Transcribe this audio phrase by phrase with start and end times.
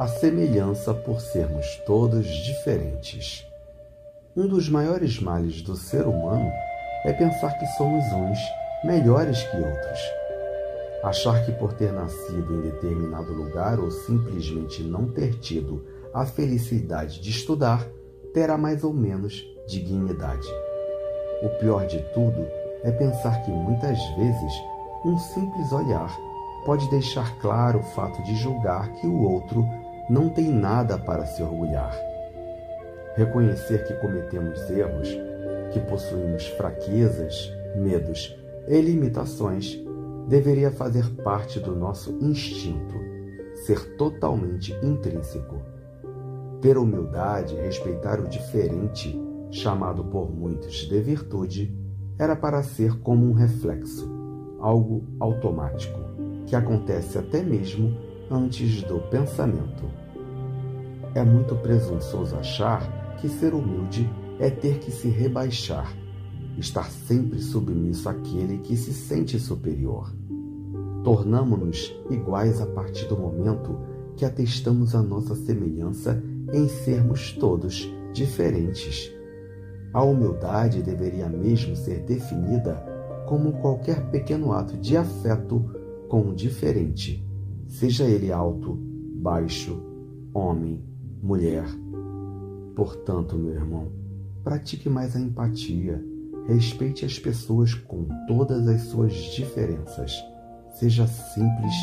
[0.00, 3.46] a semelhança por sermos todos diferentes.
[4.34, 6.50] Um dos maiores males do ser humano
[7.04, 8.38] é pensar que somos uns
[8.82, 10.00] melhores que outros.
[11.04, 15.84] Achar que por ter nascido em determinado lugar ou simplesmente não ter tido
[16.14, 17.86] a felicidade de estudar,
[18.32, 20.48] terá mais ou menos dignidade.
[21.42, 22.48] O pior de tudo
[22.84, 24.52] é pensar que muitas vezes
[25.04, 26.10] um simples olhar
[26.64, 29.62] pode deixar claro o fato de julgar que o outro
[30.10, 31.96] não tem nada para se orgulhar.
[33.14, 35.08] Reconhecer que cometemos erros,
[35.72, 39.78] que possuímos fraquezas, medos e limitações
[40.26, 42.94] deveria fazer parte do nosso instinto,
[43.64, 45.62] ser totalmente intrínseco.
[46.60, 49.16] Ter humildade e respeitar o diferente,
[49.52, 51.72] chamado por muitos de virtude,
[52.18, 54.10] era para ser como um reflexo,
[54.58, 55.98] algo automático,
[56.46, 59.90] que acontece até mesmo antes do pensamento.
[61.14, 65.92] É muito presunçoso achar que ser humilde é ter que se rebaixar,
[66.56, 70.14] estar sempre submisso àquele que se sente superior.
[71.02, 73.76] Tornamo-nos iguais a partir do momento
[74.16, 79.10] que atestamos a nossa semelhança em sermos todos diferentes.
[79.92, 82.74] A humildade deveria mesmo ser definida
[83.26, 85.64] como qualquer pequeno ato de afeto
[86.08, 87.24] com o diferente,
[87.70, 88.76] seja ele alto,
[89.14, 89.80] baixo,
[90.34, 90.82] homem,
[91.22, 91.64] mulher.
[92.74, 93.92] Portanto, meu irmão,
[94.42, 96.04] pratique mais a empatia,
[96.46, 100.12] respeite as pessoas com todas as suas diferenças,
[100.74, 101.74] seja simples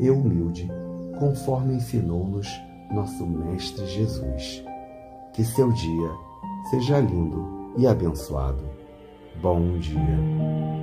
[0.00, 0.66] e humilde,
[1.18, 2.48] conforme ensinou-nos
[2.92, 4.64] nosso Mestre Jesus.
[5.34, 6.10] Que seu dia
[6.70, 8.64] seja lindo e abençoado.
[9.42, 10.73] Bom dia.